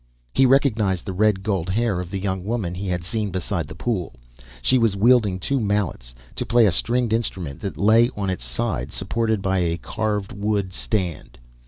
[0.33, 3.75] He recognized the red gold hair of the young woman he had seen beside the
[3.75, 4.15] pool.
[4.63, 8.91] She was wielding two mallets to play a stringed instrument that lay on its side
[8.91, 11.37] supported by a carved wood stand.